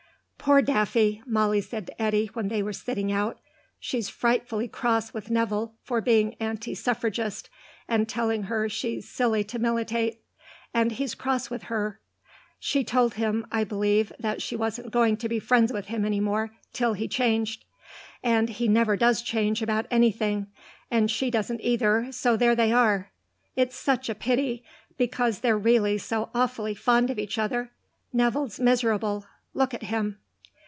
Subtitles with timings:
[0.43, 3.39] "Poor Daffy," Molly said to Eddy when they were sitting out.
[3.79, 7.47] "She's frightfully cross with Nevill for being anti suffragist,
[7.87, 10.23] and telling her she's silly to militate.
[10.73, 11.99] And he's cross with her.
[12.59, 16.19] She told him, I believe, that she wasn't going to be friends with him any
[16.19, 17.63] more till he changed.
[18.23, 20.47] And he never does change about anything,
[20.89, 23.11] and she doesn't either, so there they are.
[23.55, 24.63] It's such a pity,
[24.97, 27.69] because they're really so awfully fond of each other.
[28.11, 29.27] Nevill's miserable.
[29.53, 30.17] Look at him."